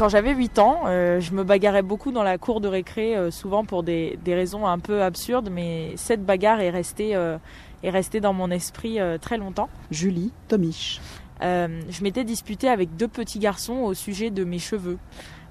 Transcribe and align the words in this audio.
Quand 0.00 0.08
j'avais 0.08 0.32
8 0.32 0.58
ans, 0.60 0.84
euh, 0.86 1.20
je 1.20 1.34
me 1.34 1.44
bagarrais 1.44 1.82
beaucoup 1.82 2.10
dans 2.10 2.22
la 2.22 2.38
cour 2.38 2.62
de 2.62 2.68
récré, 2.68 3.14
euh, 3.14 3.30
souvent 3.30 3.66
pour 3.66 3.82
des, 3.82 4.18
des 4.24 4.34
raisons 4.34 4.66
un 4.66 4.78
peu 4.78 5.02
absurdes, 5.02 5.50
mais 5.52 5.92
cette 5.96 6.24
bagarre 6.24 6.62
est 6.62 6.70
restée, 6.70 7.14
euh, 7.14 7.36
est 7.82 7.90
restée 7.90 8.18
dans 8.20 8.32
mon 8.32 8.50
esprit 8.50 8.98
très 9.20 9.36
longtemps. 9.36 9.68
Julie 9.90 10.32
Tomisch. 10.48 11.02
Euh, 11.42 11.80
je 11.88 12.02
m'étais 12.02 12.24
disputée 12.24 12.68
avec 12.68 12.96
deux 12.96 13.08
petits 13.08 13.38
garçons 13.38 13.78
au 13.78 13.94
sujet 13.94 14.30
de 14.30 14.44
mes 14.44 14.58
cheveux. 14.58 14.98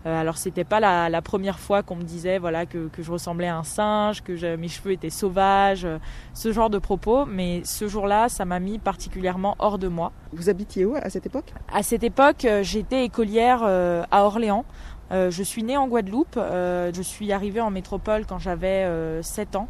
Euh, 0.05 0.19
alors 0.21 0.37
c'était 0.37 0.63
pas 0.63 0.79
la, 0.79 1.09
la 1.09 1.21
première 1.21 1.59
fois 1.59 1.83
qu'on 1.83 1.97
me 1.97 2.03
disait 2.03 2.37
voilà 2.39 2.65
que, 2.65 2.87
que 2.87 3.03
je 3.03 3.11
ressemblais 3.11 3.47
à 3.47 3.57
un 3.57 3.63
singe, 3.63 4.23
que 4.23 4.35
je- 4.37 4.55
mes 4.55 4.69
cheveux 4.69 4.91
étaient 4.93 5.09
sauvages, 5.09 5.83
euh, 5.83 5.97
ce 6.33 6.53
genre 6.53 6.69
de 6.69 6.77
propos, 6.79 7.25
mais 7.25 7.61
ce 7.65 7.87
jour-là, 7.89 8.29
ça 8.29 8.45
m'a 8.45 8.59
mis 8.59 8.79
particulièrement 8.79 9.55
hors 9.59 9.77
de 9.77 9.89
moi. 9.89 10.13
Vous 10.31 10.49
habitiez 10.49 10.85
où 10.85 10.95
à 10.95 11.09
cette 11.09 11.25
époque? 11.25 11.53
À 11.73 11.83
cette 11.83 12.03
époque, 12.03 12.45
euh, 12.45 12.63
j'étais 12.63 13.03
écolière 13.03 13.61
à 13.63 14.23
Orléans. 14.25 14.63
Je 15.11 15.41
suis 15.43 15.63
née 15.63 15.75
en 15.75 15.87
Guadeloupe. 15.87 16.35
Je 16.37 17.01
suis 17.01 17.31
arrivée 17.33 17.61
en 17.61 17.71
métropole 17.71 18.25
quand 18.27 18.37
j'avais 18.37 18.85
euh, 18.85 19.21
7 19.23 19.55
ans. 19.55 19.67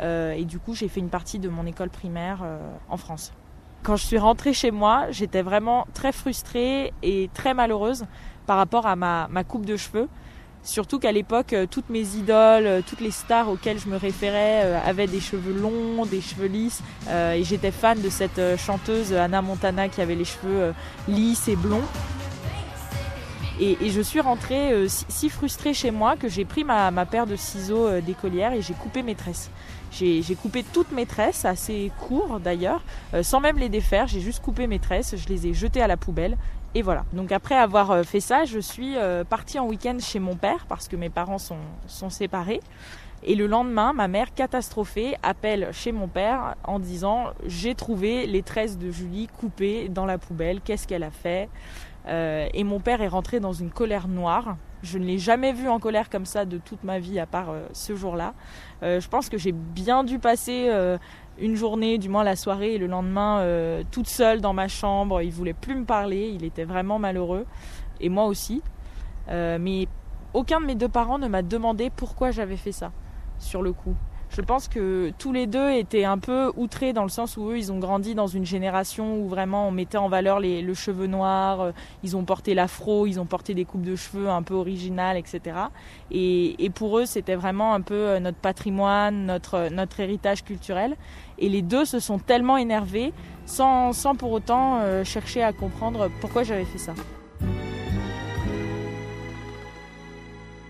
Et 0.00 0.44
du 0.44 0.58
coup, 0.60 0.74
j'ai 0.74 0.88
fait 0.88 1.00
une 1.00 1.08
partie 1.08 1.38
de 1.40 1.48
mon 1.48 1.66
école 1.66 1.90
primaire 1.90 2.44
en 2.88 2.96
France. 2.96 3.32
Quand 3.82 3.96
je 3.96 4.04
suis 4.04 4.18
rentrée 4.18 4.52
chez 4.52 4.70
moi, 4.70 5.06
j'étais 5.10 5.42
vraiment 5.42 5.86
très 5.94 6.12
frustrée 6.12 6.92
et 7.02 7.30
très 7.34 7.54
malheureuse 7.54 8.04
par 8.46 8.56
rapport 8.56 8.86
à 8.86 8.96
ma, 8.96 9.44
coupe 9.44 9.66
de 9.66 9.76
cheveux. 9.76 10.08
Surtout 10.62 10.98
qu'à 10.98 11.12
l'époque, 11.12 11.52
euh, 11.52 11.66
toutes 11.70 11.90
mes 11.90 12.16
idoles, 12.16 12.66
euh, 12.66 12.80
toutes 12.84 13.00
les 13.00 13.12
stars 13.12 13.48
auxquelles 13.48 13.78
je 13.78 13.88
me 13.88 13.96
référais 13.96 14.62
euh, 14.64 14.78
avaient 14.84 15.06
des 15.06 15.20
cheveux 15.20 15.52
longs, 15.52 16.04
des 16.06 16.20
cheveux 16.20 16.48
lisses. 16.48 16.82
Et 17.08 17.44
j'étais 17.44 17.70
fan 17.70 18.00
de 18.02 18.08
cette 18.10 18.40
chanteuse 18.58 19.12
Anna 19.12 19.42
Montana 19.42 19.88
qui 19.88 20.00
avait 20.00 20.16
les 20.16 20.24
cheveux 20.24 20.74
lisses 21.06 21.46
et 21.46 21.54
blonds. 21.54 21.84
Et, 23.58 23.90
je 23.90 24.00
suis 24.02 24.20
rentrée 24.20 24.72
euh, 24.72 24.86
si, 24.88 25.30
frustrée 25.30 25.72
chez 25.72 25.90
moi 25.90 26.16
que 26.16 26.28
j'ai 26.28 26.44
pris 26.44 26.62
ma, 26.62 26.90
paire 27.06 27.26
de 27.26 27.36
ciseaux 27.36 27.86
euh, 27.86 28.00
d'écolière 28.02 28.52
et 28.52 28.60
j'ai 28.60 28.74
coupé 28.74 29.02
mes 29.02 29.14
tresses. 29.14 29.50
J'ai 29.92 30.22
coupé 30.34 30.62
toutes 30.62 30.92
mes 30.92 31.06
tresses, 31.06 31.46
assez 31.46 31.90
court 31.98 32.38
d'ailleurs, 32.38 32.82
euh, 33.14 33.22
sans 33.22 33.40
même 33.40 33.56
les 33.56 33.70
défaire. 33.70 34.08
J'ai 34.08 34.20
juste 34.20 34.42
coupé 34.42 34.66
mes 34.66 34.78
tresses, 34.78 35.14
je 35.16 35.26
les 35.28 35.46
ai 35.46 35.54
jetées 35.54 35.80
à 35.80 35.86
la 35.86 35.96
poubelle. 35.96 36.36
Et 36.74 36.82
voilà. 36.82 37.06
Donc 37.14 37.32
après 37.32 37.54
avoir 37.54 38.04
fait 38.04 38.20
ça, 38.20 38.44
je 38.44 38.58
suis 38.58 38.96
partie 39.30 39.58
en 39.58 39.66
week-end 39.66 39.96
chez 39.98 40.18
mon 40.18 40.36
père 40.36 40.66
parce 40.68 40.88
que 40.88 40.96
mes 40.96 41.08
parents 41.08 41.38
sont, 41.38 41.56
sont 41.86 42.10
séparés. 42.10 42.60
Et 43.24 43.34
le 43.34 43.46
lendemain, 43.46 43.94
ma 43.94 44.08
mère, 44.08 44.34
catastrophée, 44.34 45.16
appelle 45.22 45.70
chez 45.72 45.92
mon 45.92 46.08
père 46.08 46.56
en 46.64 46.78
disant 46.78 47.28
J'ai 47.46 47.74
trouvé 47.74 48.26
les 48.26 48.42
tresses 48.42 48.76
de 48.76 48.90
Julie 48.90 49.28
coupées 49.28 49.88
dans 49.88 50.04
la 50.04 50.18
poubelle, 50.18 50.60
qu'est-ce 50.60 50.86
qu'elle 50.86 51.04
a 51.04 51.10
fait? 51.10 51.48
Euh, 52.08 52.48
Et 52.54 52.64
mon 52.64 52.80
père 52.80 53.02
est 53.02 53.08
rentré 53.08 53.40
dans 53.40 53.52
une 53.52 53.70
colère 53.70 54.08
noire. 54.08 54.56
Je 54.82 54.98
ne 54.98 55.04
l'ai 55.04 55.18
jamais 55.18 55.52
vu 55.52 55.68
en 55.68 55.80
colère 55.80 56.08
comme 56.10 56.26
ça 56.26 56.44
de 56.44 56.58
toute 56.58 56.84
ma 56.84 56.98
vie, 56.98 57.18
à 57.18 57.26
part 57.26 57.50
euh, 57.50 57.66
ce 57.72 57.96
jour-là. 57.96 58.34
Euh, 58.82 59.00
je 59.00 59.08
pense 59.08 59.28
que 59.28 59.38
j'ai 59.38 59.52
bien 59.52 60.04
dû 60.04 60.18
passer 60.18 60.70
une 61.38 61.56
journée, 61.56 61.98
du 61.98 62.08
moins 62.08 62.24
la 62.24 62.36
soirée, 62.36 62.74
et 62.74 62.78
le 62.78 62.86
lendemain, 62.86 63.44
toute 63.90 64.08
seule 64.08 64.40
dans 64.40 64.52
ma 64.52 64.68
chambre. 64.68 65.22
Il 65.22 65.32
voulait 65.32 65.52
plus 65.52 65.74
me 65.74 65.84
parler, 65.84 66.30
il 66.34 66.44
était 66.44 66.64
vraiment 66.64 66.98
malheureux, 66.98 67.46
et 68.00 68.08
moi 68.08 68.26
aussi. 68.26 68.62
Mais 69.28 69.88
aucun 70.32 70.60
de 70.60 70.66
mes 70.66 70.74
deux 70.74 70.88
parents 70.88 71.18
ne 71.18 71.28
m'a 71.28 71.42
demandé 71.42 71.90
pourquoi 71.90 72.30
j'avais 72.30 72.56
fait 72.56 72.72
ça, 72.72 72.92
sur 73.38 73.62
le 73.62 73.72
coup. 73.72 73.94
Je 74.30 74.40
pense 74.42 74.68
que 74.68 75.12
tous 75.18 75.32
les 75.32 75.46
deux 75.46 75.70
étaient 75.70 76.04
un 76.04 76.18
peu 76.18 76.52
outrés 76.56 76.92
dans 76.92 77.04
le 77.04 77.08
sens 77.08 77.36
où 77.36 77.50
eux, 77.50 77.58
ils 77.58 77.72
ont 77.72 77.78
grandi 77.78 78.14
dans 78.14 78.26
une 78.26 78.44
génération 78.44 79.18
où 79.20 79.28
vraiment 79.28 79.68
on 79.68 79.70
mettait 79.70 79.98
en 79.98 80.08
valeur 80.08 80.40
les, 80.40 80.62
le 80.62 80.74
cheveu 80.74 81.06
noir, 81.06 81.60
euh, 81.60 81.72
ils 82.02 82.16
ont 82.16 82.24
porté 82.24 82.54
l'afro, 82.54 83.06
ils 83.06 83.18
ont 83.20 83.24
porté 83.24 83.54
des 83.54 83.64
coupes 83.64 83.84
de 83.84 83.96
cheveux 83.96 84.28
un 84.28 84.42
peu 84.42 84.54
originales, 84.54 85.16
etc. 85.16 85.56
Et, 86.10 86.70
pour 86.74 86.98
eux, 86.98 87.06
c'était 87.06 87.36
vraiment 87.36 87.72
un 87.72 87.80
peu 87.80 87.94
euh, 87.94 88.20
notre 88.20 88.38
patrimoine, 88.38 89.26
notre, 89.26 89.54
euh, 89.54 89.70
notre 89.70 90.00
héritage 90.00 90.44
culturel. 90.44 90.96
Et 91.38 91.48
les 91.48 91.62
deux 91.62 91.84
se 91.84 92.00
sont 92.00 92.18
tellement 92.18 92.56
énervés 92.56 93.12
sans, 93.46 93.92
pour 94.18 94.32
autant 94.32 94.80
chercher 95.04 95.42
à 95.42 95.52
comprendre 95.52 96.10
pourquoi 96.20 96.42
j'avais 96.42 96.64
fait 96.64 96.78
ça. 96.78 96.94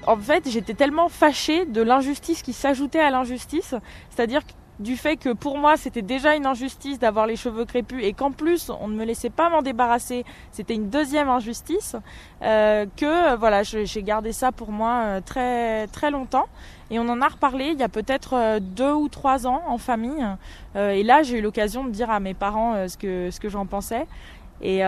En 0.06 0.17
fait, 0.17 0.49
j'étais 0.49 0.75
tellement 0.75 1.09
fâchée 1.09 1.67
de 1.67 1.83
l'injustice 1.83 2.43
qui 2.43 2.53
s'ajoutait 2.53 3.00
à 3.00 3.11
l'injustice, 3.11 3.75
c'est-à-dire 4.11 4.43
du 4.78 4.97
fait 4.97 5.17
que 5.17 5.33
pour 5.33 5.56
moi 5.59 5.77
c'était 5.77 6.03
déjà 6.03 6.37
une 6.37 6.47
injustice 6.47 6.99
d'avoir 6.99 7.27
les 7.27 7.37
cheveux 7.37 7.65
crépus 7.65 8.05
et 8.05 8.12
qu'en 8.12 8.31
plus 8.31 8.71
on 8.81 8.89
ne 8.89 8.94
me 8.94 9.05
laissait 9.05 9.31
pas 9.31 9.49
m'en 9.49 9.62
débarrasser, 9.62 10.25
c'était 10.53 10.75
une 10.75 10.91
deuxième 10.91 11.28
injustice, 11.28 11.97
euh, 12.43 12.84
que 12.97 13.37
voilà, 13.37 13.62
j'ai 13.62 14.03
gardé 14.03 14.33
ça 14.33 14.53
pour 14.53 14.71
moi 14.72 15.03
euh, 15.05 15.21
très 15.21 15.87
très 15.89 16.11
longtemps. 16.11 16.47
Et 16.91 16.99
on 17.00 17.09
en 17.09 17.21
a 17.21 17.28
reparlé 17.28 17.71
il 17.73 17.78
y 17.78 17.83
a 17.83 17.88
peut-être 17.88 18.34
euh, 18.34 18.61
deux 18.61 18.93
ou 18.93 19.09
trois 19.09 19.47
ans 19.47 19.62
en 19.67 19.78
famille. 19.78 20.25
Euh, 20.77 20.91
et 20.91 21.03
là 21.03 21.23
j'ai 21.23 21.38
eu 21.38 21.43
l'occasion 21.43 21.84
de 21.84 21.91
dire 21.91 22.11
à 22.11 22.21
mes 22.21 22.34
parents 22.34 22.87
ce 22.87 22.97
que 22.97 23.31
ce 23.31 23.41
que 23.41 23.49
j'en 23.49 23.67
pensais. 23.67 24.06
Et 24.62 24.81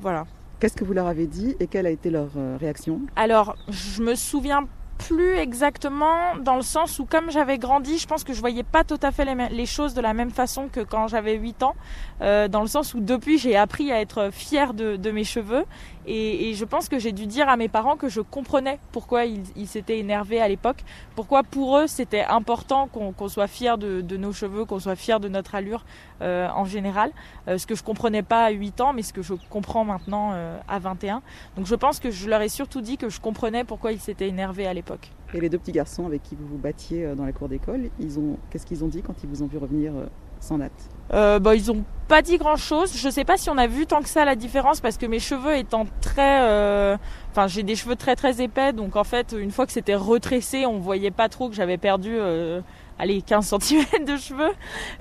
voilà. 0.00 0.24
Qu'est-ce 0.60 0.76
que 0.76 0.84
vous 0.84 0.92
leur 0.92 1.06
avez 1.06 1.26
dit 1.26 1.56
et 1.58 1.66
quelle 1.66 1.86
a 1.86 1.90
été 1.90 2.10
leur 2.10 2.28
euh, 2.36 2.58
réaction? 2.60 3.00
Alors, 3.16 3.56
je 3.70 4.02
me 4.02 4.14
souviens 4.14 4.68
plus 5.00 5.36
exactement 5.36 6.36
dans 6.42 6.56
le 6.56 6.62
sens 6.62 6.98
où 6.98 7.06
comme 7.06 7.30
j'avais 7.30 7.58
grandi, 7.58 7.98
je 7.98 8.06
pense 8.06 8.22
que 8.22 8.34
je 8.34 8.40
voyais 8.40 8.62
pas 8.62 8.84
tout 8.84 8.98
à 9.02 9.10
fait 9.10 9.24
les, 9.50 9.66
choses 9.66 9.94
de 9.94 10.00
la 10.00 10.12
même 10.12 10.30
façon 10.30 10.68
que 10.70 10.80
quand 10.80 11.08
j'avais 11.08 11.36
8 11.36 11.62
ans, 11.62 11.74
euh, 12.20 12.48
dans 12.48 12.60
le 12.60 12.66
sens 12.66 12.92
où 12.94 13.00
depuis 13.00 13.38
j'ai 13.38 13.56
appris 13.56 13.92
à 13.92 14.00
être 14.00 14.30
fière 14.30 14.74
de, 14.74 15.10
mes 15.10 15.24
cheveux 15.24 15.64
et, 16.06 16.54
je 16.54 16.64
pense 16.64 16.88
que 16.88 16.98
j'ai 16.98 17.12
dû 17.12 17.26
dire 17.26 17.48
à 17.48 17.56
mes 17.56 17.68
parents 17.68 17.96
que 17.96 18.08
je 18.08 18.20
comprenais 18.20 18.78
pourquoi 18.92 19.24
ils 19.24 19.66
s'étaient 19.66 19.98
énervés 19.98 20.40
à 20.40 20.48
l'époque, 20.48 20.84
pourquoi 21.14 21.42
pour 21.42 21.78
eux 21.78 21.86
c'était 21.86 22.24
important 22.24 22.88
qu'on 22.88 23.28
soit 23.28 23.46
fier 23.46 23.78
de, 23.78 24.16
nos 24.16 24.32
cheveux, 24.32 24.64
qu'on 24.64 24.80
soit 24.80 24.96
fier 24.96 25.20
de 25.20 25.28
notre 25.28 25.54
allure 25.54 25.84
euh, 26.20 26.48
en 26.54 26.66
général, 26.66 27.10
euh, 27.48 27.56
ce 27.56 27.66
que 27.66 27.74
je 27.74 27.82
comprenais 27.82 28.22
pas 28.22 28.44
à 28.44 28.50
8 28.50 28.80
ans 28.80 28.92
mais 28.92 29.02
ce 29.02 29.12
que 29.12 29.22
je 29.22 29.34
comprends 29.48 29.84
maintenant 29.84 30.34
à 30.68 30.78
21. 30.78 31.22
Donc 31.56 31.66
je 31.66 31.74
pense 31.74 32.00
que 32.00 32.10
je 32.10 32.28
leur 32.28 32.42
ai 32.42 32.48
surtout 32.48 32.80
dit 32.82 32.98
que 32.98 33.08
je 33.08 33.20
comprenais 33.20 33.64
pourquoi 33.64 33.92
ils 33.92 34.00
s'étaient 34.00 34.28
énervés 34.28 34.66
à 34.66 34.74
l'époque. 34.74 34.89
Et 35.34 35.40
les 35.40 35.48
deux 35.48 35.58
petits 35.58 35.72
garçons 35.72 36.06
avec 36.06 36.22
qui 36.22 36.34
vous 36.34 36.46
vous 36.46 36.58
battiez 36.58 37.04
euh, 37.04 37.14
dans 37.14 37.24
la 37.24 37.32
cour 37.32 37.48
d'école, 37.48 37.90
ils 38.00 38.18
ont 38.18 38.36
qu'est-ce 38.50 38.66
qu'ils 38.66 38.84
ont 38.84 38.88
dit 38.88 39.02
quand 39.02 39.14
ils 39.22 39.28
vous 39.28 39.42
ont 39.42 39.46
vu 39.46 39.58
revenir 39.58 39.92
euh, 39.94 40.06
sans 40.40 40.58
natte 40.58 40.72
Euh, 41.12 41.38
bah, 41.38 41.54
ils 41.54 41.70
ont 41.70 41.84
pas 42.08 42.22
dit 42.22 42.38
grand 42.38 42.56
chose. 42.56 42.96
Je 42.96 43.08
sais 43.08 43.24
pas 43.24 43.36
si 43.36 43.50
on 43.50 43.58
a 43.58 43.66
vu 43.66 43.86
tant 43.86 44.00
que 44.00 44.08
ça 44.08 44.24
la 44.24 44.34
différence 44.34 44.80
parce 44.80 44.96
que 44.96 45.06
mes 45.06 45.20
cheveux 45.20 45.56
étant 45.56 45.86
très, 46.00 46.42
euh, 46.42 46.96
enfin 47.30 47.46
j'ai 47.46 47.62
des 47.62 47.76
cheveux 47.76 47.96
très 47.96 48.16
très 48.16 48.42
épais 48.42 48.72
donc 48.72 48.96
en 48.96 49.04
fait 49.04 49.34
une 49.38 49.50
fois 49.50 49.66
que 49.66 49.72
c'était 49.72 49.94
retressé 49.94 50.66
on 50.66 50.78
voyait 50.78 51.10
pas 51.10 51.28
trop 51.28 51.48
que 51.48 51.54
j'avais 51.54 51.78
perdu. 51.78 52.10
Euh, 52.12 52.60
allez 53.00 53.22
15 53.22 53.54
cm 53.60 54.04
de 54.04 54.16
cheveux 54.16 54.52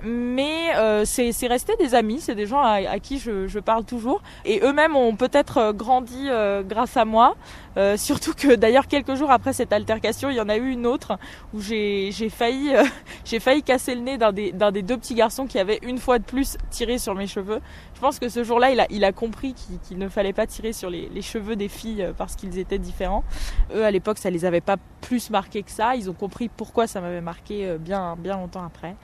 mais 0.03 0.75
euh, 0.75 1.03
c'est 1.05 1.47
resté 1.47 1.75
des 1.77 1.93
amis 1.95 2.19
c'est 2.21 2.35
des 2.35 2.45
gens 2.45 2.61
à, 2.61 2.99
qui 2.99 3.19
je, 3.19 3.47
je 3.47 3.59
parle 3.59 3.83
toujours 3.83 4.21
et 4.45 4.61
eux-mêmes 4.63 4.95
ont 4.95 5.15
peut-être 5.15 5.73
grandi 5.73 6.27
euh, 6.29 6.63
grâce 6.63 6.95
à 6.97 7.05
moi 7.05 7.35
Euh, 7.77 7.97
surtout 7.97 8.33
que 8.33 8.55
d'ailleurs 8.55 8.87
quelques 8.87 9.13
jours 9.13 9.29
après 9.31 9.53
cette 9.53 9.71
altercation 9.71 10.31
il 10.31 10.35
y 10.35 10.41
en 10.41 10.49
a 10.49 10.57
eu 10.57 10.71
une 10.71 10.87
autre 10.87 11.19
où 11.53 11.61
j'ai 11.61 12.11
failli 12.29 12.75
euh, 12.75 12.83
j'ai 13.25 13.39
failli 13.39 13.61
casser 13.61 13.93
le 13.93 14.01
nez 14.01 14.17
d'un 14.17 14.33
des, 14.33 14.51
des 14.51 14.81
deux 14.81 14.97
petits 14.97 15.13
garçons 15.13 15.45
qui 15.45 15.59
avait 15.59 15.79
une 15.83 15.99
fois 15.99 16.17
de 16.19 16.23
plus 16.23 16.57
tiré 16.71 16.97
sur 16.97 17.15
mes 17.15 17.27
cheveux. 17.27 17.59
Je 17.99 17.99
pense 17.99 18.19
que 18.19 18.29
ce 18.29 18.45
jour-là, 18.45 18.71
il 18.71 18.79
a, 18.79 18.87
il 18.89 19.03
a 19.03 19.11
compris 19.11 19.53
qu'il, 19.53 19.97
ne 19.97 20.07
fallait 20.07 20.33
pas 20.33 20.47
tirer 20.47 20.71
sur 20.71 20.89
les, 20.89 21.09
les 21.09 21.21
cheveux 21.21 21.57
des 21.57 21.67
filles 21.67 22.07
parce 22.17 22.35
qu'ils 22.37 22.57
étaient 22.57 22.79
différents. 22.79 23.25
Eux, 23.75 23.83
à 23.83 23.91
l'époque, 23.91 24.19
ça 24.19 24.29
les 24.29 24.45
avait 24.45 24.61
pas 24.61 24.77
plus 25.01 25.29
marqués 25.29 25.63
que 25.63 25.71
ça. 25.71 25.95
Ils 25.95 26.09
ont 26.09 26.13
compris 26.13 26.49
pourquoi 26.49 26.87
ça 26.87 27.01
m'avait 27.01 27.19
marqué 27.19 27.67
euh, 27.67 27.77
bien, 27.89 28.15
bien 28.15 28.37
longtemps 28.37 28.63
après. 28.63 28.95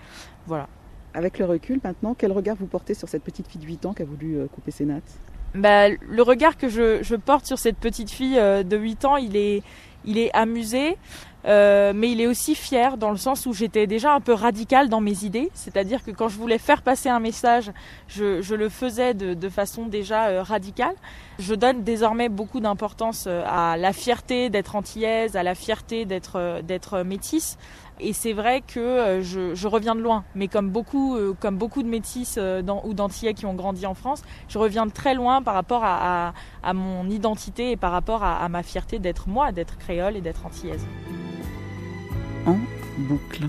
Voilà. 0.46 0.68
Avec 1.16 1.40
le 1.40 1.46
recul 1.46 1.80
maintenant, 1.84 2.14
quel 2.16 2.32
regard 2.32 2.56
vous 2.56 2.68
portez 2.68 2.94
sur 2.94 3.10
cette 3.10 3.24
petite 3.24 3.48
fille 3.48 3.62
de 3.62 3.66
8 3.66 3.86
ans 3.88 3.94
qui 3.94 4.04
a 4.04 4.06
voulu 4.06 4.36
euh, 4.36 4.48
couper 4.48 4.72
ses 4.72 4.86
nattes? 4.86 5.20
Bah, 5.56 5.90
le 5.90 6.22
regard 6.22 6.58
que 6.58 6.70
je, 6.70 7.02
je 7.02 7.16
porte 7.16 7.46
sur 7.48 7.58
cette 7.58 7.78
petite 7.78 8.12
fille 8.12 8.38
euh, 8.38 8.64
de 8.64 8.78
8 8.78 9.06
ans, 9.06 9.16
il 9.16 9.36
est, 9.36 9.64
il 10.06 10.18
est 10.18 10.32
amusé. 10.34 10.98
Euh, 11.46 11.94
mais 11.96 12.12
il 12.12 12.22
est 12.22 12.28
aussi 12.28 12.56
fier 12.56 12.98
dans 12.98 13.12
le 13.12 13.18
sens 13.18 13.46
où 13.46 13.54
j'étais 13.54 13.86
déjà 13.86 14.14
un 14.14 14.20
peu 14.20 14.34
radical 14.34 14.90
dans 14.90 15.00
mes 15.00 15.26
idées, 15.26 15.52
c'est-à-dire 15.54 16.04
que 16.04 16.10
quand 16.10 16.28
je 16.28 16.38
voulais 16.38 16.58
faire 16.58 16.82
passer 16.82 17.08
un 17.08 17.20
message, 17.20 17.72
je, 18.08 18.42
je 18.42 18.56
le 18.56 18.68
faisais 18.68 19.14
de, 19.14 19.36
de 19.36 19.50
façon 19.50 19.86
déjà 19.86 20.30
euh, 20.30 20.42
radicale. 20.42 20.96
Je 21.38 21.54
donne 21.54 21.84
désormais 21.84 22.30
beaucoup 22.30 22.62
d'importance 22.62 23.28
à 23.28 23.78
la 23.78 23.94
fierté 23.94 24.50
d'être 24.50 24.76
antillaise, 24.76 25.36
à 25.36 25.44
la 25.44 25.54
fierté 25.54 26.06
d'être 26.06 26.62
d'être 26.64 27.04
métisse. 27.04 27.58
Et 28.00 28.14
c'est 28.14 28.34
vrai 28.34 28.62
que 28.62 29.20
je, 29.22 29.56
je, 29.56 29.68
reviens 29.68 29.96
de 29.96 30.02
loin, 30.02 30.26
mais 30.36 30.48
comme 30.48 30.70
beaucoup, 30.70 31.18
comme 31.40 31.58
beaucoup 31.58 31.82
de 31.82 31.88
métisses 31.88 32.38
dans, 32.38 32.84
ou 32.86 32.94
d'antillais 32.94 33.34
qui 33.34 33.46
ont 33.46 33.54
grandi 33.54 33.86
en 33.86 33.94
France, 33.94 34.22
je 34.50 34.58
reviens 34.58 34.86
de 34.86 34.92
très 34.92 35.14
loin 35.14 35.42
par 35.42 35.54
rapport 35.54 35.84
à 35.84 36.34
mon 36.74 37.10
identité 37.10 37.72
et 37.72 37.78
par 37.78 37.94
rapport 37.94 38.24
à, 38.24 38.44
à 38.44 38.50
ma 38.50 38.64
fierté 38.64 39.00
d'être 39.00 39.30
moi, 39.30 39.54
d'être 39.54 39.78
créole 39.78 40.18
et 40.18 40.22
d'être 40.22 40.46
antillaise 40.46 40.86
en 42.46 42.58
boucle. 42.98 43.48